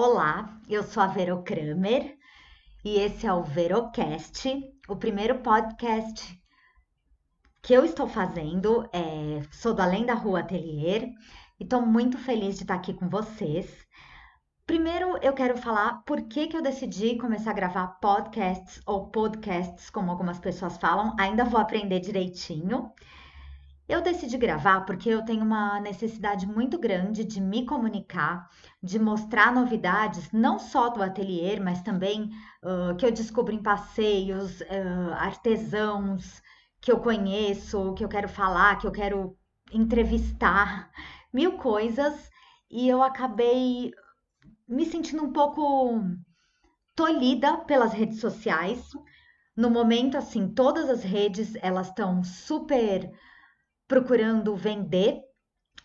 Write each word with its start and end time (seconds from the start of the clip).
Olá, 0.00 0.56
eu 0.68 0.84
sou 0.84 1.02
a 1.02 1.08
Vero 1.08 1.42
Kramer 1.42 2.16
e 2.84 3.00
esse 3.00 3.26
é 3.26 3.32
o 3.32 3.42
Verocast, 3.42 4.48
o 4.88 4.94
primeiro 4.94 5.40
podcast 5.40 6.40
que 7.60 7.74
eu 7.74 7.84
estou 7.84 8.06
fazendo. 8.06 8.88
É, 8.92 9.42
sou 9.50 9.74
do 9.74 9.82
Além 9.82 10.06
da 10.06 10.14
Rua 10.14 10.38
Atelier 10.38 11.02
e 11.58 11.64
estou 11.64 11.82
muito 11.82 12.16
feliz 12.16 12.54
de 12.54 12.62
estar 12.62 12.76
aqui 12.76 12.94
com 12.94 13.08
vocês. 13.08 13.68
Primeiro, 14.64 15.18
eu 15.20 15.32
quero 15.32 15.58
falar 15.58 16.04
por 16.06 16.28
que, 16.28 16.46
que 16.46 16.56
eu 16.56 16.62
decidi 16.62 17.16
começar 17.16 17.50
a 17.50 17.54
gravar 17.54 17.98
podcasts 18.00 18.80
ou 18.86 19.10
podcasts, 19.10 19.90
como 19.90 20.12
algumas 20.12 20.38
pessoas 20.38 20.76
falam. 20.76 21.16
Ainda 21.18 21.44
vou 21.44 21.58
aprender 21.60 21.98
direitinho. 21.98 22.92
Eu 23.88 24.02
decidi 24.02 24.36
gravar 24.36 24.82
porque 24.82 25.08
eu 25.08 25.24
tenho 25.24 25.42
uma 25.42 25.80
necessidade 25.80 26.46
muito 26.46 26.78
grande 26.78 27.24
de 27.24 27.40
me 27.40 27.64
comunicar, 27.64 28.50
de 28.82 28.98
mostrar 28.98 29.50
novidades, 29.50 30.30
não 30.30 30.58
só 30.58 30.90
do 30.90 31.02
ateliê, 31.02 31.58
mas 31.58 31.80
também 31.80 32.30
uh, 32.62 32.94
que 32.96 33.06
eu 33.06 33.10
descubro 33.10 33.54
em 33.54 33.62
passeios, 33.62 34.60
uh, 34.60 35.14
artesãos 35.14 36.42
que 36.82 36.92
eu 36.92 37.00
conheço, 37.00 37.94
que 37.94 38.04
eu 38.04 38.10
quero 38.10 38.28
falar, 38.28 38.76
que 38.76 38.86
eu 38.86 38.92
quero 38.92 39.34
entrevistar, 39.72 40.90
mil 41.32 41.56
coisas, 41.56 42.30
e 42.70 42.86
eu 42.86 43.02
acabei 43.02 43.90
me 44.68 44.84
sentindo 44.84 45.24
um 45.24 45.32
pouco 45.32 46.02
tolhida 46.94 47.56
pelas 47.58 47.94
redes 47.94 48.20
sociais. 48.20 48.90
No 49.56 49.70
momento, 49.70 50.18
assim, 50.18 50.46
todas 50.46 50.90
as 50.90 51.02
redes 51.02 51.54
elas 51.62 51.88
estão 51.88 52.22
super 52.22 53.10
procurando 53.88 54.54
vender. 54.54 55.22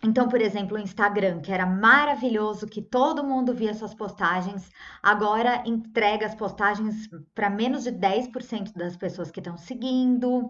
Então, 0.03 0.27
por 0.27 0.41
exemplo, 0.41 0.75
o 0.75 0.81
Instagram, 0.81 1.39
que 1.39 1.51
era 1.51 1.65
maravilhoso, 1.65 2.67
que 2.67 2.81
todo 2.81 3.23
mundo 3.23 3.53
via 3.53 3.73
suas 3.73 3.93
postagens, 3.93 4.69
agora 5.01 5.63
entrega 5.65 6.25
as 6.25 6.35
postagens 6.35 7.07
para 7.33 7.49
menos 7.49 7.85
de 7.85 7.91
10% 7.91 8.73
das 8.73 8.97
pessoas 8.97 9.31
que 9.31 9.39
estão 9.39 9.57
seguindo. 9.57 10.49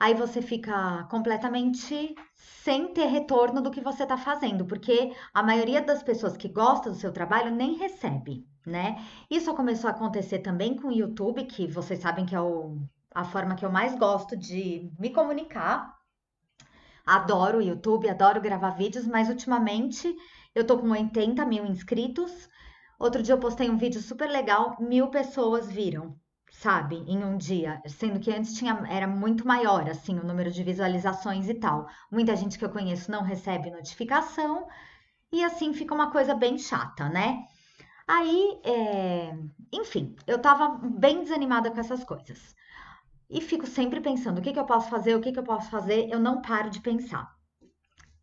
Aí 0.00 0.14
você 0.14 0.40
fica 0.40 1.04
completamente 1.10 2.14
sem 2.34 2.92
ter 2.92 3.06
retorno 3.06 3.60
do 3.60 3.70
que 3.70 3.82
você 3.82 4.02
está 4.02 4.16
fazendo, 4.16 4.64
porque 4.64 5.12
a 5.32 5.42
maioria 5.42 5.82
das 5.82 6.02
pessoas 6.02 6.36
que 6.36 6.48
gostam 6.48 6.92
do 6.92 6.98
seu 6.98 7.12
trabalho 7.12 7.54
nem 7.54 7.76
recebe, 7.76 8.46
né? 8.66 9.02
Isso 9.30 9.54
começou 9.54 9.88
a 9.88 9.92
acontecer 9.92 10.38
também 10.40 10.74
com 10.74 10.88
o 10.88 10.92
YouTube, 10.92 11.44
que 11.44 11.66
vocês 11.66 12.00
sabem 12.00 12.26
que 12.26 12.34
é 12.34 12.40
o, 12.40 12.78
a 13.14 13.24
forma 13.24 13.54
que 13.54 13.64
eu 13.64 13.70
mais 13.70 13.94
gosto 13.94 14.36
de 14.36 14.90
me 14.98 15.10
comunicar 15.10 15.95
Adoro 17.06 17.58
o 17.58 17.62
YouTube, 17.62 18.10
adoro 18.10 18.40
gravar 18.40 18.70
vídeos, 18.70 19.06
mas 19.06 19.28
ultimamente 19.28 20.12
eu 20.52 20.66
tô 20.66 20.76
com 20.76 20.90
80 20.90 21.46
mil 21.46 21.64
inscritos. 21.64 22.48
Outro 22.98 23.22
dia 23.22 23.34
eu 23.34 23.38
postei 23.38 23.70
um 23.70 23.76
vídeo 23.76 24.00
super 24.00 24.28
legal, 24.28 24.76
mil 24.80 25.06
pessoas 25.08 25.70
viram, 25.70 26.16
sabe, 26.50 26.96
em 27.06 27.22
um 27.22 27.36
dia, 27.36 27.80
sendo 27.86 28.18
que 28.18 28.32
antes 28.32 28.54
tinha, 28.54 28.82
era 28.88 29.06
muito 29.06 29.46
maior, 29.46 29.88
assim, 29.88 30.18
o 30.18 30.26
número 30.26 30.50
de 30.50 30.64
visualizações 30.64 31.48
e 31.48 31.54
tal. 31.54 31.86
Muita 32.10 32.34
gente 32.34 32.58
que 32.58 32.64
eu 32.64 32.70
conheço 32.70 33.08
não 33.08 33.22
recebe 33.22 33.70
notificação 33.70 34.66
e 35.30 35.44
assim 35.44 35.72
fica 35.72 35.94
uma 35.94 36.10
coisa 36.10 36.34
bem 36.34 36.58
chata, 36.58 37.08
né? 37.08 37.44
Aí, 38.08 38.60
é... 38.64 39.32
enfim, 39.72 40.16
eu 40.26 40.40
tava 40.40 40.80
bem 40.98 41.22
desanimada 41.22 41.70
com 41.70 41.78
essas 41.78 42.02
coisas 42.02 42.56
e 43.28 43.40
fico 43.40 43.66
sempre 43.66 44.00
pensando 44.00 44.38
o 44.38 44.42
que, 44.42 44.52
que 44.52 44.58
eu 44.58 44.66
posso 44.66 44.88
fazer, 44.88 45.14
o 45.14 45.20
que, 45.20 45.32
que 45.32 45.38
eu 45.38 45.44
posso 45.44 45.70
fazer, 45.70 46.08
eu 46.10 46.20
não 46.20 46.40
paro 46.40 46.70
de 46.70 46.80
pensar. 46.80 47.34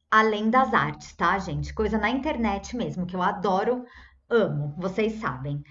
Além 0.10 0.50
das 0.50 0.74
artes, 0.74 1.14
tá, 1.14 1.38
gente? 1.40 1.74
Coisa 1.74 1.98
na 1.98 2.10
internet 2.10 2.76
mesmo, 2.76 3.06
que 3.06 3.16
eu 3.16 3.22
adoro, 3.22 3.84
amo, 4.30 4.74
vocês 4.78 5.20
sabem. 5.20 5.64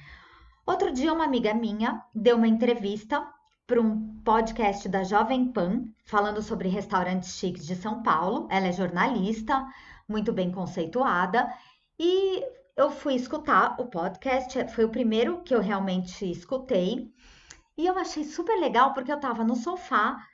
Outro 0.66 0.92
dia, 0.92 1.12
uma 1.12 1.24
amiga 1.24 1.55
minha 1.55 2.02
deu 2.14 2.36
uma 2.36 2.48
entrevista 2.48 3.27
para 3.66 3.80
um 3.80 4.20
podcast 4.22 4.89
da 4.89 5.05
Jovem 5.05 5.52
Pan, 5.52 5.84
falando 6.05 6.42
sobre 6.42 6.68
restaurantes 6.68 7.36
chiques 7.36 7.64
de 7.64 7.74
São 7.74 8.02
Paulo. 8.02 8.48
Ela 8.51 8.67
é 8.67 8.73
jornalista, 8.73 9.67
muito 10.08 10.33
bem 10.33 10.51
conceituada, 10.51 11.52
e 11.98 12.45
eu 12.77 12.90
fui 12.90 13.14
escutar 13.14 13.77
o 13.79 13.86
podcast, 13.86 14.68
foi 14.74 14.85
o 14.85 14.90
primeiro 14.90 15.42
que 15.42 15.55
eu 15.55 15.61
realmente 15.61 16.30
escutei. 16.30 17.12
E 17.82 17.86
eu 17.86 17.98
achei 17.98 18.22
super 18.22 18.60
legal 18.60 18.94
porque 18.94 19.10
eu 19.12 19.18
tava 19.18 19.42
no 19.42 19.56
sofá, 19.56 20.24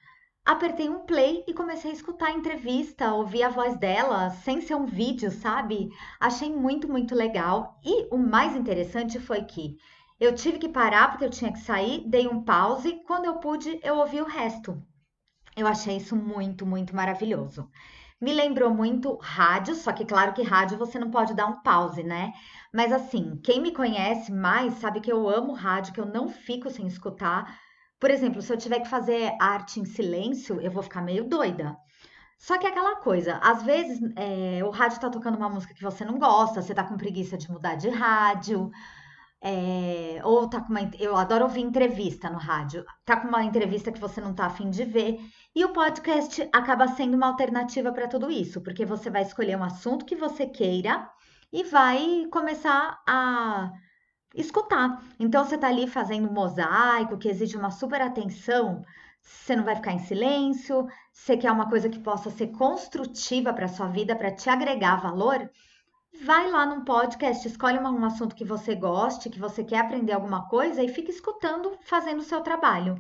apertei 0.45 0.87
um 0.87 1.07
play 1.07 1.43
e 1.49 1.55
comecei 1.55 1.91
a 1.91 1.95
escutar 1.95 2.27
a 2.27 2.33
entrevista, 2.33 3.15
ouvir 3.15 3.43
a 3.43 3.49
voz 3.49 3.75
dela, 3.79 4.29
sem 4.29 4.61
ser 4.61 4.75
um 4.75 4.85
vídeo, 4.85 5.31
sabe? 5.31 5.89
Achei 6.21 6.55
muito, 6.55 6.87
muito 6.87 7.15
legal. 7.15 7.81
E 7.83 8.07
o 8.15 8.19
mais 8.19 8.55
interessante 8.55 9.19
foi 9.19 9.45
que 9.45 9.79
eu 10.21 10.35
tive 10.35 10.59
que 10.59 10.69
parar 10.69 11.11
porque 11.11 11.25
eu 11.25 11.31
tinha 11.31 11.51
que 11.51 11.61
sair, 11.61 12.07
dei 12.07 12.29
um 12.29 12.45
pause, 12.45 13.03
quando 13.07 13.25
eu 13.25 13.37
pude, 13.37 13.81
eu 13.83 13.97
ouvi 13.97 14.21
o 14.21 14.27
resto. 14.27 14.77
Eu 15.57 15.67
achei 15.67 15.97
isso 15.97 16.15
muito, 16.15 16.67
muito 16.67 16.95
maravilhoso. 16.95 17.67
Me 18.21 18.33
lembrou 18.33 18.75
muito 18.75 19.17
rádio, 19.23 19.75
só 19.75 19.93
que 19.93 20.05
claro 20.05 20.33
que 20.33 20.43
rádio 20.43 20.77
você 20.77 20.99
não 20.99 21.11
pode 21.11 21.35
dar 21.35 21.47
um 21.47 21.61
pause, 21.63 22.03
né? 22.03 22.33
Mas 22.73 22.93
assim, 22.93 23.41
quem 23.45 23.61
me 23.61 23.73
conhece 23.73 24.33
mais 24.33 24.75
sabe 24.75 25.01
que 25.01 25.13
eu 25.13 25.29
amo 25.29 25.53
rádio, 25.53 25.93
que 25.93 26.01
eu 26.01 26.07
não 26.07 26.29
fico 26.29 26.69
sem 26.69 26.87
escutar. 26.87 27.59
Por 28.01 28.11
exemplo, 28.11 28.43
se 28.43 28.53
eu 28.53 28.57
tiver 28.57 28.81
que 28.81 28.89
fazer 28.89 29.37
arte 29.41 29.81
em 29.81 29.85
silêncio, 29.85 30.61
eu 30.61 30.71
vou 30.71 30.83
ficar 30.83 31.01
meio 31.03 31.29
doida. 31.29 31.77
Só 32.39 32.59
que 32.59 32.67
é 32.67 32.71
aquela 32.71 32.97
coisa, 32.97 33.37
às 33.43 33.63
vezes 33.63 34.01
é, 34.17 34.65
o 34.65 34.71
rádio 34.71 35.01
tá 35.01 35.11
tocando 35.11 35.37
uma 35.37 35.49
música 35.49 35.75
que 35.75 35.83
você 35.83 36.05
não 36.05 36.19
gosta, 36.19 36.63
você 36.63 36.75
tá 36.75 36.85
com 36.85 36.97
preguiça 36.97 37.37
de 37.37 37.51
mudar 37.51 37.75
de 37.75 37.89
rádio, 37.89 38.71
é, 39.41 40.21
ou 40.25 40.49
tá 40.49 40.61
com 40.61 40.71
uma. 40.71 40.81
Eu 40.99 41.17
adoro 41.17 41.45
ouvir 41.45 41.61
entrevista 41.61 42.29
no 42.31 42.39
rádio. 42.39 42.85
Tá 43.05 43.17
com 43.17 43.29
uma 43.29 43.45
entrevista 43.45 43.93
que 43.93 44.01
você 44.01 44.21
não 44.21 44.35
tá 44.35 44.47
afim 44.47 44.71
de 44.71 44.85
ver. 44.85 45.19
E 45.55 45.65
o 45.65 45.73
podcast 45.73 46.49
acaba 46.53 46.89
sendo 46.89 47.17
uma 47.17 47.27
alternativa 47.27 47.93
para 47.93 48.09
tudo 48.09 48.31
isso, 48.31 48.61
porque 48.61 48.85
você 48.85 49.11
vai 49.11 49.23
escolher 49.23 49.57
um 49.57 49.65
assunto 49.65 50.05
que 50.05 50.15
você 50.15 50.47
queira 50.47 51.11
e 51.53 51.65
vai 51.65 52.27
começar 52.31 53.03
a 53.07 53.73
escutar. 54.35 55.03
Então 55.19 55.45
você 55.45 55.59
tá 55.59 55.69
ali 55.69 55.87
fazendo 55.87 56.29
um 56.29 56.33
mosaico 56.33 57.19
que 57.19 57.29
exige 57.29 57.57
uma 57.57 57.71
super 57.71 58.01
atenção. 58.01 58.85
Você 59.23 59.57
não 59.57 59.65
vai 59.65 59.75
ficar 59.75 59.93
em 59.93 59.99
silêncio, 59.99 60.87
você 61.13 61.37
quer 61.37 61.51
uma 61.51 61.69
coisa 61.69 61.89
que 61.89 61.99
possa 61.99 62.31
ser 62.31 62.49
construtiva 62.49 63.53
para 63.53 63.69
sua 63.69 63.89
vida, 63.89 64.15
para 64.15 64.31
te 64.31 64.49
agregar 64.49 64.97
valor 64.97 65.51
vai 66.23 66.51
lá 66.51 66.67
num 66.67 66.85
podcast, 66.85 67.47
escolhe 67.47 67.79
um 67.79 68.05
assunto 68.05 68.35
que 68.35 68.45
você 68.45 68.75
goste, 68.75 69.31
que 69.31 69.39
você 69.39 69.63
quer 69.63 69.79
aprender 69.79 70.13
alguma 70.13 70.49
coisa 70.49 70.83
e 70.83 70.89
fica 70.89 71.11
escutando, 71.11 71.77
fazendo 71.83 72.21
o 72.21 72.25
seu 72.25 72.41
trabalho. 72.41 72.97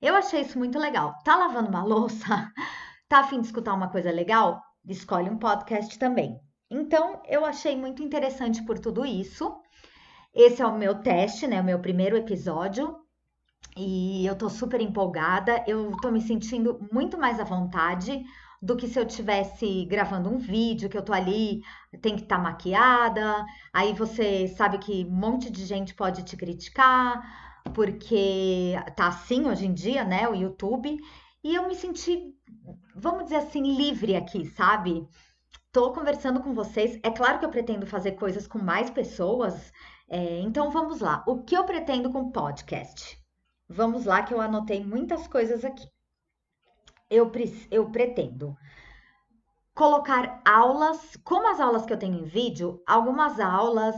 Eu 0.00 0.14
achei 0.14 0.40
isso 0.40 0.58
muito 0.58 0.78
legal. 0.78 1.14
Tá 1.24 1.36
lavando 1.36 1.68
uma 1.68 1.84
louça? 1.84 2.50
Tá 3.08 3.18
afim 3.18 3.40
de 3.40 3.48
escutar 3.48 3.74
uma 3.74 3.88
coisa 3.88 4.08
legal? 4.12 4.62
Escolhe 4.86 5.28
um 5.28 5.36
podcast 5.36 5.98
também. 5.98 6.38
Então, 6.70 7.20
eu 7.26 7.44
achei 7.44 7.76
muito 7.76 8.04
interessante 8.04 8.64
por 8.64 8.78
tudo 8.78 9.04
isso. 9.04 9.60
Esse 10.32 10.62
é 10.62 10.66
o 10.66 10.78
meu 10.78 11.02
teste, 11.02 11.48
né? 11.48 11.60
O 11.60 11.64
meu 11.64 11.80
primeiro 11.80 12.16
episódio. 12.16 12.96
E 13.76 14.24
eu 14.24 14.36
tô 14.36 14.48
super 14.48 14.80
empolgada. 14.80 15.64
Eu 15.66 15.90
tô 16.00 16.12
me 16.12 16.20
sentindo 16.20 16.78
muito 16.92 17.18
mais 17.18 17.40
à 17.40 17.44
vontade 17.44 18.24
do 18.62 18.76
que 18.76 18.86
se 18.86 18.98
eu 18.98 19.06
tivesse 19.06 19.86
gravando 19.86 20.30
um 20.30 20.38
vídeo, 20.38 20.88
que 20.88 20.96
eu 20.96 21.02
tô 21.02 21.12
ali, 21.12 21.62
tem 22.00 22.14
que 22.14 22.22
estar 22.22 22.36
tá 22.36 22.42
maquiada, 22.42 23.44
aí 23.72 23.94
você 23.94 24.48
sabe 24.48 24.78
que 24.78 25.04
um 25.06 25.10
monte 25.10 25.50
de 25.50 25.64
gente 25.64 25.94
pode 25.94 26.22
te 26.24 26.36
criticar, 26.36 27.49
porque 27.74 28.74
tá 28.96 29.08
assim 29.08 29.46
hoje 29.46 29.66
em 29.66 29.74
dia, 29.74 30.04
né, 30.04 30.28
o 30.28 30.34
YouTube, 30.34 30.98
e 31.42 31.54
eu 31.54 31.66
me 31.68 31.74
senti, 31.74 32.34
vamos 32.94 33.24
dizer 33.24 33.36
assim, 33.36 33.76
livre 33.76 34.16
aqui, 34.16 34.46
sabe? 34.46 35.06
Tô 35.72 35.92
conversando 35.92 36.40
com 36.40 36.52
vocês, 36.52 36.98
é 37.02 37.10
claro 37.10 37.38
que 37.38 37.44
eu 37.44 37.50
pretendo 37.50 37.86
fazer 37.86 38.12
coisas 38.12 38.46
com 38.46 38.58
mais 38.58 38.90
pessoas, 38.90 39.72
é, 40.08 40.40
então 40.40 40.70
vamos 40.70 41.00
lá. 41.00 41.24
O 41.26 41.42
que 41.42 41.56
eu 41.56 41.64
pretendo 41.64 42.10
com 42.10 42.32
podcast? 42.32 43.18
Vamos 43.68 44.04
lá, 44.04 44.22
que 44.22 44.34
eu 44.34 44.40
anotei 44.40 44.84
muitas 44.84 45.28
coisas 45.28 45.64
aqui 45.64 45.86
eu, 47.10 47.30
eu 47.70 47.90
pretendo 47.90 48.56
colocar 49.74 50.40
aulas, 50.46 51.16
como 51.24 51.50
as 51.50 51.58
aulas 51.58 51.84
que 51.84 51.92
eu 51.92 51.98
tenho 51.98 52.20
em 52.20 52.24
vídeo, 52.24 52.82
algumas 52.86 53.40
aulas 53.40 53.96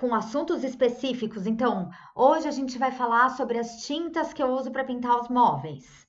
com 0.00 0.14
assuntos 0.14 0.64
específicos. 0.64 1.46
Então, 1.46 1.90
hoje 2.16 2.48
a 2.48 2.50
gente 2.50 2.78
vai 2.78 2.90
falar 2.90 3.28
sobre 3.36 3.58
as 3.58 3.84
tintas 3.84 4.32
que 4.32 4.42
eu 4.42 4.48
uso 4.48 4.70
para 4.70 4.82
pintar 4.82 5.20
os 5.20 5.28
móveis. 5.28 6.08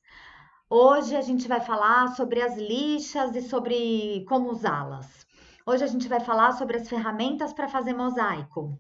Hoje 0.70 1.14
a 1.14 1.20
gente 1.20 1.46
vai 1.46 1.60
falar 1.60 2.16
sobre 2.16 2.42
as 2.42 2.56
lixas 2.58 3.36
e 3.36 3.42
sobre 3.42 4.24
como 4.30 4.50
usá-las. 4.50 5.28
Hoje 5.66 5.84
a 5.84 5.88
gente 5.88 6.08
vai 6.08 6.22
falar 6.22 6.54
sobre 6.54 6.78
as 6.78 6.88
ferramentas 6.88 7.52
para 7.52 7.68
fazer 7.68 7.94
mosaico. 7.94 8.80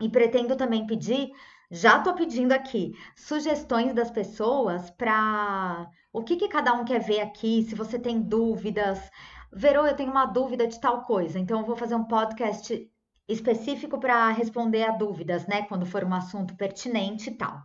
E 0.00 0.08
pretendo 0.08 0.56
também 0.56 0.86
pedir 0.86 1.30
já 1.70 2.00
tô 2.00 2.14
pedindo 2.14 2.52
aqui 2.52 2.94
sugestões 3.14 3.92
das 3.92 4.10
pessoas 4.10 4.88
para 4.88 5.86
o 6.10 6.22
que, 6.22 6.36
que 6.36 6.48
cada 6.48 6.72
um 6.72 6.86
quer 6.86 7.00
ver 7.00 7.20
aqui, 7.20 7.64
se 7.64 7.74
você 7.74 7.98
tem 7.98 8.22
dúvidas. 8.22 8.98
Verô, 9.52 9.86
eu 9.86 9.94
tenho 9.94 10.10
uma 10.10 10.24
dúvida 10.24 10.66
de 10.66 10.80
tal 10.80 11.02
coisa, 11.02 11.38
então 11.38 11.60
eu 11.60 11.66
vou 11.66 11.76
fazer 11.76 11.94
um 11.94 12.04
podcast 12.04 12.90
específico 13.28 13.98
para 14.00 14.30
responder 14.30 14.84
a 14.84 14.92
dúvidas, 14.92 15.46
né? 15.46 15.62
Quando 15.62 15.84
for 15.84 16.02
um 16.02 16.14
assunto 16.14 16.56
pertinente 16.56 17.30
e 17.30 17.34
tal. 17.34 17.62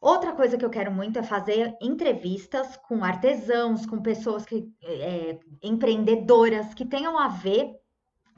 Outra 0.00 0.32
coisa 0.32 0.58
que 0.58 0.64
eu 0.64 0.70
quero 0.70 0.90
muito 0.90 1.18
é 1.18 1.22
fazer 1.22 1.76
entrevistas 1.80 2.76
com 2.76 3.04
artesãos, 3.04 3.86
com 3.86 4.02
pessoas 4.02 4.44
que 4.44 4.68
é, 4.82 5.38
empreendedoras 5.62 6.74
que 6.74 6.84
tenham 6.84 7.16
a 7.16 7.28
ver 7.28 7.70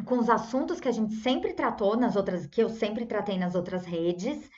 com 0.04 0.18
os 0.18 0.28
assuntos 0.28 0.78
que 0.78 0.88
a 0.88 0.92
gente 0.92 1.14
sempre 1.14 1.54
tratou 1.54 1.96
nas 1.96 2.16
outras, 2.16 2.46
que 2.46 2.62
eu 2.62 2.68
sempre 2.68 3.06
tratei 3.06 3.38
nas 3.38 3.54
outras 3.54 3.86
redes, 3.86 4.50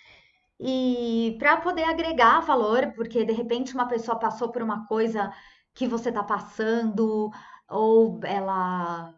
e 0.58 1.36
para 1.38 1.58
poder 1.58 1.84
agregar 1.84 2.40
valor, 2.40 2.92
porque 2.96 3.24
de 3.24 3.32
repente 3.32 3.74
uma 3.74 3.86
pessoa 3.86 4.18
passou 4.18 4.50
por 4.50 4.62
uma 4.62 4.86
coisa 4.86 5.32
que 5.74 5.86
você 5.86 6.08
está 6.08 6.24
passando, 6.24 7.30
ou 7.68 8.18
ela 8.24 9.14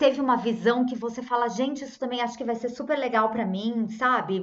teve 0.00 0.18
uma 0.18 0.38
visão 0.38 0.86
que 0.86 0.96
você 0.96 1.22
fala, 1.22 1.46
gente, 1.50 1.84
isso 1.84 1.98
também 1.98 2.22
acho 2.22 2.36
que 2.38 2.42
vai 2.42 2.54
ser 2.54 2.70
super 2.70 2.98
legal 2.98 3.28
para 3.28 3.44
mim, 3.44 3.86
sabe? 3.90 4.42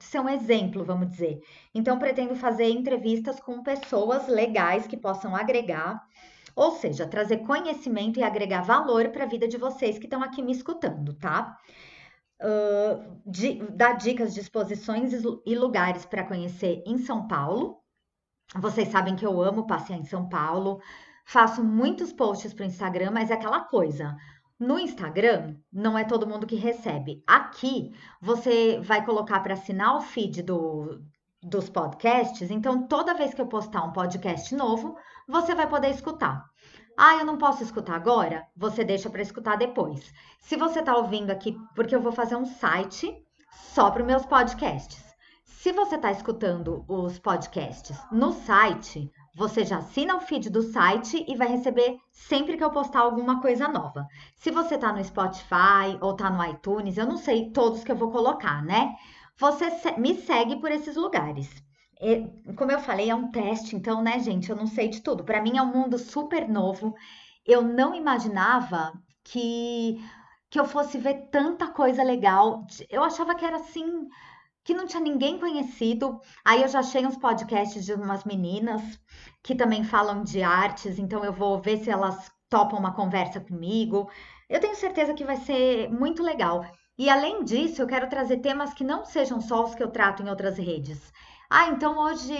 Ser 0.00 0.18
um 0.18 0.28
exemplo, 0.30 0.82
vamos 0.82 1.10
dizer. 1.10 1.42
Então, 1.74 1.98
pretendo 1.98 2.34
fazer 2.34 2.70
entrevistas 2.70 3.38
com 3.38 3.62
pessoas 3.62 4.26
legais 4.28 4.86
que 4.86 4.96
possam 4.96 5.36
agregar, 5.36 6.02
ou 6.56 6.72
seja, 6.72 7.06
trazer 7.06 7.44
conhecimento 7.44 8.18
e 8.18 8.22
agregar 8.22 8.62
valor 8.62 9.10
para 9.10 9.24
a 9.24 9.26
vida 9.26 9.46
de 9.46 9.58
vocês 9.58 9.98
que 9.98 10.06
estão 10.06 10.22
aqui 10.22 10.40
me 10.40 10.52
escutando, 10.52 11.12
tá? 11.18 11.54
Uh, 12.40 13.20
de, 13.26 13.62
dar 13.72 13.92
dicas 13.98 14.32
de 14.32 14.40
exposições 14.40 15.12
e 15.44 15.54
lugares 15.54 16.06
para 16.06 16.24
conhecer 16.24 16.82
em 16.86 16.96
São 16.96 17.28
Paulo. 17.28 17.78
Vocês 18.56 18.88
sabem 18.88 19.16
que 19.16 19.26
eu 19.26 19.42
amo 19.42 19.66
passear 19.66 19.98
em 19.98 20.04
São 20.04 20.30
Paulo. 20.30 20.80
Faço 21.26 21.62
muitos 21.62 22.10
posts 22.10 22.54
para 22.54 22.64
o 22.64 22.66
Instagram, 22.66 23.10
mas 23.10 23.30
é 23.30 23.34
aquela 23.34 23.60
coisa. 23.60 24.16
No 24.62 24.78
Instagram, 24.78 25.56
não 25.72 25.98
é 25.98 26.04
todo 26.04 26.24
mundo 26.24 26.46
que 26.46 26.54
recebe. 26.54 27.20
Aqui, 27.26 27.92
você 28.20 28.78
vai 28.78 29.04
colocar 29.04 29.40
para 29.40 29.54
assinar 29.54 29.96
o 29.96 30.00
feed 30.00 30.40
do, 30.40 31.02
dos 31.42 31.68
podcasts. 31.68 32.48
Então, 32.48 32.86
toda 32.86 33.12
vez 33.12 33.34
que 33.34 33.40
eu 33.40 33.48
postar 33.48 33.82
um 33.82 33.92
podcast 33.92 34.54
novo, 34.54 34.96
você 35.26 35.52
vai 35.52 35.68
poder 35.68 35.90
escutar. 35.90 36.44
Ah, 36.96 37.16
eu 37.16 37.24
não 37.24 37.38
posso 37.38 37.64
escutar 37.64 37.96
agora? 37.96 38.46
Você 38.56 38.84
deixa 38.84 39.10
para 39.10 39.22
escutar 39.22 39.56
depois. 39.56 40.14
Se 40.38 40.56
você 40.56 40.78
está 40.78 40.96
ouvindo 40.96 41.32
aqui, 41.32 41.58
porque 41.74 41.96
eu 41.96 42.00
vou 42.00 42.12
fazer 42.12 42.36
um 42.36 42.46
site 42.46 43.12
só 43.74 43.90
para 43.90 44.02
os 44.02 44.06
meus 44.06 44.24
podcasts. 44.24 45.02
Se 45.44 45.72
você 45.72 45.96
está 45.96 46.12
escutando 46.12 46.84
os 46.86 47.18
podcasts 47.18 47.98
no 48.12 48.30
site, 48.30 49.10
você 49.34 49.64
já 49.64 49.78
assina 49.78 50.16
o 50.16 50.20
feed 50.20 50.50
do 50.50 50.62
site 50.62 51.24
e 51.26 51.34
vai 51.34 51.48
receber 51.48 51.98
sempre 52.10 52.56
que 52.56 52.64
eu 52.64 52.70
postar 52.70 53.00
alguma 53.00 53.40
coisa 53.40 53.66
nova. 53.66 54.06
Se 54.36 54.50
você 54.50 54.76
tá 54.76 54.92
no 54.92 55.02
Spotify 55.02 55.96
ou 56.00 56.14
tá 56.14 56.30
no 56.30 56.44
iTunes, 56.44 56.98
eu 56.98 57.06
não 57.06 57.16
sei 57.16 57.50
todos 57.50 57.82
que 57.82 57.90
eu 57.90 57.96
vou 57.96 58.10
colocar, 58.10 58.62
né? 58.62 58.94
Você 59.38 59.66
me 59.98 60.14
segue 60.16 60.56
por 60.56 60.70
esses 60.70 60.96
lugares. 60.96 61.48
Como 62.56 62.70
eu 62.70 62.80
falei, 62.80 63.08
é 63.10 63.14
um 63.14 63.30
teste, 63.30 63.74
então, 63.74 64.02
né, 64.02 64.18
gente, 64.18 64.50
eu 64.50 64.56
não 64.56 64.66
sei 64.66 64.88
de 64.88 65.00
tudo. 65.00 65.24
Para 65.24 65.40
mim 65.40 65.56
é 65.56 65.62
um 65.62 65.72
mundo 65.72 65.98
super 65.98 66.48
novo. 66.48 66.94
Eu 67.46 67.62
não 67.62 67.94
imaginava 67.94 68.92
que 69.24 69.98
que 70.52 70.60
eu 70.60 70.66
fosse 70.66 70.98
ver 70.98 71.28
tanta 71.30 71.68
coisa 71.68 72.02
legal. 72.02 72.66
Eu 72.90 73.02
achava 73.02 73.34
que 73.34 73.42
era 73.42 73.56
assim, 73.56 74.06
que 74.64 74.74
não 74.74 74.86
tinha 74.86 75.02
ninguém 75.02 75.38
conhecido. 75.38 76.20
Aí 76.44 76.62
eu 76.62 76.68
já 76.68 76.80
achei 76.80 77.06
uns 77.06 77.16
podcasts 77.16 77.84
de 77.84 77.92
umas 77.92 78.24
meninas 78.24 78.82
que 79.42 79.54
também 79.54 79.84
falam 79.84 80.22
de 80.22 80.42
artes, 80.42 80.98
então 80.98 81.24
eu 81.24 81.32
vou 81.32 81.60
ver 81.60 81.78
se 81.78 81.90
elas 81.90 82.30
topam 82.48 82.78
uma 82.78 82.94
conversa 82.94 83.40
comigo. 83.40 84.10
Eu 84.48 84.60
tenho 84.60 84.76
certeza 84.76 85.14
que 85.14 85.24
vai 85.24 85.36
ser 85.36 85.88
muito 85.90 86.22
legal. 86.22 86.64
E 86.98 87.08
além 87.08 87.42
disso, 87.42 87.80
eu 87.80 87.86
quero 87.86 88.08
trazer 88.08 88.38
temas 88.38 88.74
que 88.74 88.84
não 88.84 89.04
sejam 89.04 89.40
só 89.40 89.64
os 89.64 89.74
que 89.74 89.82
eu 89.82 89.90
trato 89.90 90.22
em 90.22 90.28
outras 90.28 90.58
redes. 90.58 91.12
Ah, 91.50 91.68
então 91.68 91.98
hoje 91.98 92.34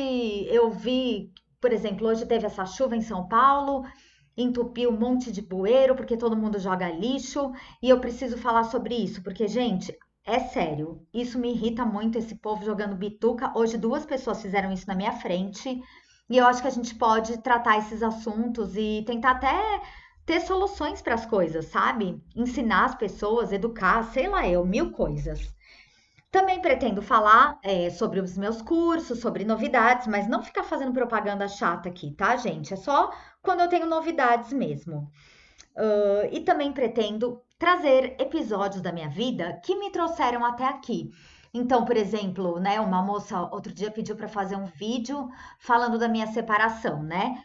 eu 0.48 0.70
vi, 0.70 1.32
por 1.60 1.72
exemplo, 1.72 2.06
hoje 2.06 2.26
teve 2.26 2.46
essa 2.46 2.64
chuva 2.66 2.94
em 2.96 3.00
São 3.00 3.26
Paulo, 3.28 3.84
entupiu 4.36 4.90
um 4.90 4.98
monte 4.98 5.30
de 5.32 5.42
bueiro 5.42 5.94
porque 5.94 6.16
todo 6.16 6.36
mundo 6.36 6.58
joga 6.58 6.90
lixo 6.90 7.52
e 7.82 7.88
eu 7.88 8.00
preciso 8.00 8.38
falar 8.38 8.64
sobre 8.64 8.94
isso, 8.94 9.22
porque 9.22 9.46
gente, 9.48 9.96
é 10.24 10.38
sério, 10.38 11.06
isso 11.12 11.38
me 11.38 11.52
irrita 11.52 11.84
muito 11.84 12.19
esse 12.19 12.36
povo 12.36 12.64
jogando 12.64 12.96
bituca. 12.96 13.52
Hoje 13.56 13.76
duas 13.76 14.06
pessoas 14.06 14.40
fizeram 14.40 14.72
isso 14.72 14.86
na 14.86 14.94
minha 14.94 15.12
frente. 15.12 15.82
E 16.30 16.38
eu 16.38 16.46
acho 16.46 16.62
que 16.62 16.69
a 16.69 16.70
gente 16.72 16.94
pode 16.94 17.38
tratar 17.38 17.78
esses 17.78 18.02
assuntos 18.02 18.76
e 18.76 19.02
tentar 19.06 19.32
até 19.32 19.80
ter 20.24 20.40
soluções 20.40 21.02
para 21.02 21.14
as 21.14 21.26
coisas, 21.26 21.66
sabe? 21.66 22.22
Ensinar 22.36 22.84
as 22.86 22.94
pessoas, 22.94 23.52
educar, 23.52 24.04
sei 24.12 24.28
lá 24.28 24.46
eu, 24.48 24.64
mil 24.64 24.92
coisas. 24.92 25.52
Também 26.30 26.62
pretendo 26.62 27.02
falar 27.02 27.58
é, 27.62 27.90
sobre 27.90 28.20
os 28.20 28.38
meus 28.38 28.62
cursos, 28.62 29.20
sobre 29.20 29.44
novidades, 29.44 30.06
mas 30.06 30.28
não 30.28 30.42
ficar 30.42 30.62
fazendo 30.64 30.92
propaganda 30.92 31.48
chata 31.48 31.88
aqui, 31.88 32.12
tá, 32.12 32.36
gente? 32.36 32.72
É 32.72 32.76
só 32.76 33.12
quando 33.42 33.60
eu 33.60 33.69
tenho 33.69 33.86
novidades 33.86 34.52
mesmo. 34.52 35.10
Uh, 35.76 36.28
e 36.30 36.40
também 36.40 36.72
pretendo 36.72 37.40
trazer 37.58 38.16
episódios 38.20 38.82
da 38.82 38.92
minha 38.92 39.08
vida 39.08 39.60
que 39.64 39.76
me 39.76 39.90
trouxeram 39.90 40.44
até 40.44 40.64
aqui. 40.64 41.10
Então, 41.54 41.84
por 41.84 41.96
exemplo, 41.96 42.58
né, 42.58 42.80
uma 42.80 43.02
moça 43.02 43.40
outro 43.52 43.72
dia 43.72 43.90
pediu 43.90 44.16
para 44.16 44.28
fazer 44.28 44.56
um 44.56 44.66
vídeo 44.66 45.28
falando 45.58 45.98
da 45.98 46.08
minha 46.08 46.26
separação, 46.26 47.02
né? 47.02 47.42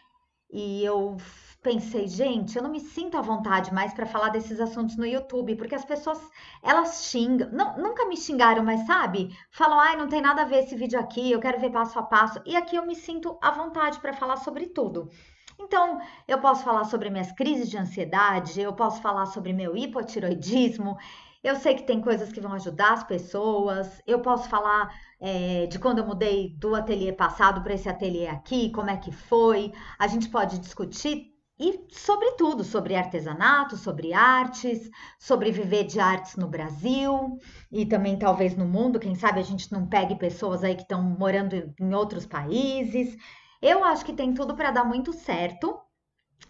E 0.50 0.82
eu 0.82 1.16
pensei, 1.62 2.08
gente, 2.08 2.56
eu 2.56 2.62
não 2.62 2.70
me 2.70 2.80
sinto 2.80 3.18
à 3.18 3.20
vontade 3.20 3.72
mais 3.72 3.92
para 3.92 4.06
falar 4.06 4.30
desses 4.30 4.60
assuntos 4.60 4.96
no 4.96 5.04
YouTube, 5.04 5.56
porque 5.56 5.74
as 5.74 5.84
pessoas, 5.84 6.18
elas 6.62 7.04
xingam, 7.04 7.50
não, 7.52 7.76
nunca 7.76 8.06
me 8.06 8.16
xingaram, 8.16 8.64
mas 8.64 8.86
sabe? 8.86 9.36
Falam, 9.50 9.78
ai, 9.78 9.96
não 9.96 10.08
tem 10.08 10.22
nada 10.22 10.42
a 10.42 10.44
ver 10.46 10.64
esse 10.64 10.74
vídeo 10.74 10.98
aqui, 10.98 11.30
eu 11.30 11.40
quero 11.40 11.60
ver 11.60 11.70
passo 11.70 11.98
a 11.98 12.02
passo. 12.02 12.40
E 12.46 12.56
aqui 12.56 12.76
eu 12.76 12.86
me 12.86 12.94
sinto 12.96 13.38
à 13.42 13.50
vontade 13.50 14.00
para 14.00 14.12
falar 14.12 14.36
sobre 14.38 14.66
tudo. 14.68 15.10
Então, 15.58 16.00
eu 16.26 16.40
posso 16.40 16.62
falar 16.64 16.84
sobre 16.84 17.10
minhas 17.10 17.32
crises 17.32 17.68
de 17.68 17.76
ansiedade, 17.76 18.60
eu 18.60 18.72
posso 18.72 19.02
falar 19.02 19.26
sobre 19.26 19.52
meu 19.52 19.76
hipotiroidismo, 19.76 20.96
eu 21.42 21.56
sei 21.56 21.74
que 21.74 21.84
tem 21.84 22.00
coisas 22.00 22.32
que 22.32 22.40
vão 22.40 22.52
ajudar 22.52 22.92
as 22.94 23.04
pessoas. 23.04 24.02
Eu 24.06 24.20
posso 24.20 24.48
falar 24.48 24.92
é, 25.20 25.66
de 25.66 25.78
quando 25.78 25.98
eu 25.98 26.06
mudei 26.06 26.54
do 26.58 26.74
ateliê 26.74 27.12
passado 27.12 27.62
para 27.62 27.74
esse 27.74 27.88
ateliê 27.88 28.26
aqui, 28.26 28.70
como 28.70 28.90
é 28.90 28.96
que 28.96 29.12
foi. 29.12 29.72
A 29.98 30.06
gente 30.08 30.28
pode 30.28 30.58
discutir 30.58 31.32
e 31.60 31.86
sobre 31.90 32.32
tudo, 32.32 32.62
sobre 32.62 32.94
artesanato, 32.94 33.76
sobre 33.76 34.12
artes, 34.12 34.88
sobre 35.18 35.50
viver 35.50 35.84
de 35.84 35.98
artes 35.98 36.36
no 36.36 36.48
Brasil 36.48 37.38
e 37.70 37.84
também 37.84 38.16
talvez 38.18 38.56
no 38.56 38.64
mundo. 38.64 39.00
Quem 39.00 39.14
sabe 39.14 39.40
a 39.40 39.44
gente 39.44 39.72
não 39.72 39.86
pegue 39.86 40.14
pessoas 40.16 40.62
aí 40.62 40.74
que 40.74 40.82
estão 40.82 41.02
morando 41.02 41.74
em 41.80 41.94
outros 41.94 42.26
países. 42.26 43.16
Eu 43.60 43.82
acho 43.84 44.04
que 44.04 44.12
tem 44.12 44.32
tudo 44.32 44.54
para 44.54 44.70
dar 44.70 44.84
muito 44.84 45.12
certo, 45.12 45.76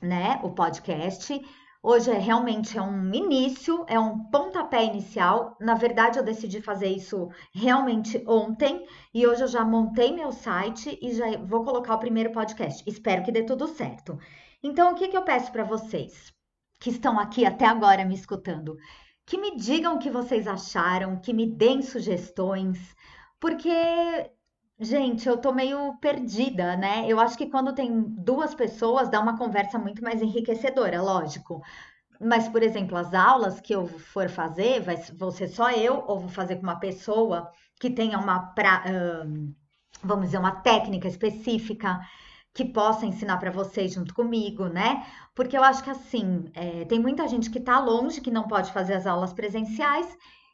né? 0.01 0.39
O 0.43 0.51
podcast. 0.51 1.41
Hoje 1.83 2.11
é 2.11 2.19
realmente 2.19 2.77
é 2.77 2.83
um 2.83 3.15
início, 3.15 3.85
é 3.89 3.99
um 3.99 4.25
pontapé 4.31 4.85
inicial. 4.85 5.57
Na 5.59 5.75
verdade, 5.75 6.19
eu 6.19 6.25
decidi 6.25 6.61
fazer 6.61 6.89
isso 6.89 7.31
realmente 7.55 8.23
ontem 8.27 8.87
e 9.15 9.27
hoje 9.27 9.43
eu 9.43 9.49
já 9.49 9.65
montei 9.65 10.13
meu 10.13 10.33
site 10.33 10.99
e 11.01 11.15
já 11.15 11.39
vou 11.39 11.65
colocar 11.65 11.95
o 11.95 12.01
primeiro 12.01 12.31
podcast. 12.31 12.83
Espero 12.87 13.23
que 13.23 13.33
dê 13.33 13.43
tudo 13.43 13.67
certo. 13.69 14.19
Então, 14.63 14.93
o 14.93 14.95
que, 14.95 15.09
que 15.09 15.17
eu 15.17 15.23
peço 15.23 15.51
para 15.51 15.65
vocês 15.65 16.35
que 16.79 16.91
estão 16.91 17.19
aqui 17.19 17.47
até 17.47 17.65
agora 17.65 18.05
me 18.05 18.15
escutando? 18.15 18.77
Que 19.25 19.39
me 19.39 19.57
digam 19.57 19.97
o 19.97 19.99
que 19.99 20.11
vocês 20.11 20.47
acharam, 20.47 21.21
que 21.21 21.33
me 21.33 21.47
deem 21.47 21.81
sugestões, 21.81 22.95
porque 23.41 23.71
Gente, 24.81 25.29
eu 25.29 25.37
tô 25.37 25.53
meio 25.53 25.97
perdida, 25.99 26.77
né? 26.77 27.05
Eu 27.09 27.19
acho 27.19 27.37
que 27.37 27.47
quando 27.51 27.75
tem 27.75 28.01
duas 28.03 28.55
pessoas, 28.55 29.09
dá 29.09 29.21
uma 29.21 29.37
conversa 29.37 29.79
muito 29.79 30.03
mais 30.03 30.23
enriquecedora, 30.23 31.03
lógico. 31.03 31.61
Mas, 32.21 32.49
por 32.49 32.63
exemplo, 32.63 32.97
as 32.97 33.15
aulas 33.15 33.61
que 33.61 33.75
eu 33.75 33.87
for 33.89 34.29
fazer, 34.29 34.81
vai, 34.83 34.97
vou 35.19 35.31
ser 35.33 35.49
só 35.49 35.71
eu, 35.73 36.05
ou 36.07 36.21
vou 36.21 36.29
fazer 36.29 36.57
com 36.57 36.63
uma 36.65 36.79
pessoa 36.81 37.51
que 37.81 37.91
tenha 37.91 38.19
uma, 38.19 38.41
pra, 38.55 38.85
vamos 40.03 40.27
dizer, 40.27 40.39
uma 40.39 40.53
técnica 40.63 41.09
específica 41.09 42.01
que 42.55 42.65
possa 42.65 43.07
ensinar 43.07 43.39
para 43.39 43.51
vocês 43.51 43.93
junto 43.93 44.15
comigo, 44.15 44.67
né? 44.69 45.07
Porque 45.35 45.57
eu 45.57 45.63
acho 45.63 45.83
que 45.83 45.91
assim, 45.91 46.51
é, 46.55 46.85
tem 46.87 46.99
muita 46.99 47.29
gente 47.29 47.51
que 47.51 47.61
tá 47.61 47.79
longe, 47.79 48.21
que 48.21 48.31
não 48.31 48.49
pode 48.49 48.73
fazer 48.73 48.95
as 48.95 49.07
aulas 49.07 49.33
presenciais, 49.33 50.07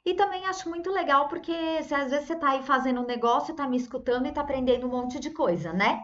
e 0.04 0.14
também 0.14 0.44
acho 0.46 0.68
muito 0.68 0.90
legal 0.90 1.28
porque 1.28 1.82
se 1.82 1.94
às 1.94 2.10
vezes 2.10 2.26
você 2.26 2.34
está 2.34 2.50
aí 2.50 2.62
fazendo 2.62 3.00
um 3.00 3.06
negócio, 3.06 3.52
está 3.52 3.66
me 3.66 3.76
escutando 3.76 4.26
e 4.26 4.28
está 4.28 4.42
aprendendo 4.42 4.86
um 4.86 4.90
monte 4.90 5.18
de 5.18 5.30
coisa, 5.30 5.72
né? 5.72 6.02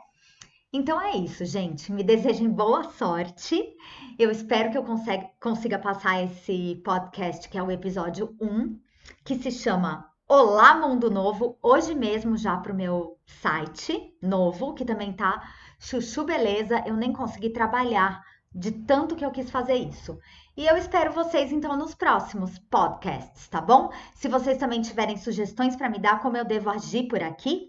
Então 0.73 1.01
é 1.01 1.17
isso, 1.17 1.45
gente. 1.45 1.93
Me 1.93 2.05
desejem 2.05 2.49
boa 2.49 2.85
sorte. 2.85 3.77
Eu 4.19 4.31
espero 4.31 4.71
que 4.71 4.79
eu 4.79 4.85
consiga, 4.85 5.29
consiga 5.41 5.79
passar 5.79 6.23
esse 6.23 6.81
podcast, 6.85 7.49
que 7.49 7.59
é 7.59 7.63
o 7.63 7.73
episódio 7.73 8.37
1, 8.41 8.79
que 9.25 9.35
se 9.35 9.51
chama 9.51 10.09
Olá 10.29 10.77
Mundo 10.77 11.11
Novo, 11.11 11.59
hoje 11.61 11.93
mesmo 11.93 12.37
já 12.37 12.57
para 12.57 12.73
o 12.73 12.77
meu 12.77 13.19
site 13.27 14.17
novo, 14.23 14.73
que 14.75 14.85
também 14.85 15.13
tá 15.13 15.43
chuchu 15.77 16.23
beleza. 16.25 16.83
Eu 16.87 16.97
nem 16.97 17.13
consegui 17.13 17.51
trabalhar 17.51 18.23
de 18.55 18.73
tanto 18.73 19.15
que 19.15 19.25
eu 19.25 19.31
quis 19.31 19.51
fazer 19.51 19.75
isso. 19.75 20.19
E 20.57 20.67
eu 20.67 20.77
espero 20.77 21.13
vocês 21.13 21.53
então 21.53 21.77
nos 21.77 21.95
próximos 21.95 22.59
podcasts, 22.59 23.49
tá 23.49 23.61
bom? 23.61 23.91
Se 24.15 24.29
vocês 24.29 24.59
também 24.59 24.83
tiverem 24.83 25.17
sugestões 25.17 25.77
para 25.77 25.89
me 25.89 25.99
dar 25.99 26.21
como 26.21 26.37
eu 26.37 26.45
devo 26.45 26.69
agir 26.69 27.07
por 27.09 27.23
aqui, 27.23 27.69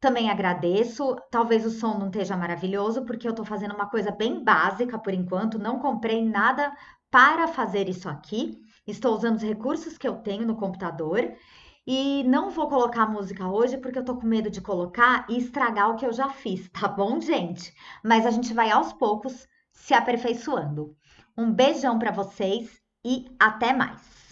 também 0.00 0.30
agradeço. 0.30 1.16
Talvez 1.30 1.66
o 1.66 1.70
som 1.70 1.98
não 1.98 2.06
esteja 2.06 2.36
maravilhoso, 2.36 3.04
porque 3.04 3.26
eu 3.26 3.30
estou 3.30 3.44
fazendo 3.44 3.74
uma 3.74 3.88
coisa 3.88 4.10
bem 4.10 4.42
básica 4.42 4.98
por 4.98 5.12
enquanto, 5.12 5.58
não 5.58 5.78
comprei 5.78 6.24
nada 6.24 6.72
para 7.10 7.48
fazer 7.48 7.88
isso 7.88 8.08
aqui. 8.08 8.60
Estou 8.86 9.14
usando 9.16 9.36
os 9.36 9.42
recursos 9.42 9.96
que 9.96 10.06
eu 10.06 10.16
tenho 10.16 10.46
no 10.46 10.56
computador 10.56 11.32
e 11.86 12.22
não 12.24 12.50
vou 12.50 12.68
colocar 12.68 13.06
música 13.06 13.48
hoje 13.48 13.78
porque 13.78 13.98
eu 13.98 14.04
tô 14.04 14.16
com 14.16 14.26
medo 14.26 14.50
de 14.50 14.60
colocar 14.60 15.26
e 15.28 15.38
estragar 15.38 15.90
o 15.90 15.96
que 15.96 16.06
eu 16.06 16.12
já 16.12 16.28
fiz, 16.28 16.68
tá 16.70 16.86
bom, 16.86 17.20
gente? 17.20 17.74
Mas 18.02 18.26
a 18.26 18.30
gente 18.30 18.54
vai 18.54 18.70
aos 18.70 18.92
poucos 18.92 19.46
se 19.74 19.92
aperfeiçoando. 19.92 20.96
Um 21.36 21.52
beijão 21.52 21.98
para 21.98 22.12
vocês 22.12 22.80
e 23.04 23.26
até 23.38 23.72
mais! 23.72 24.23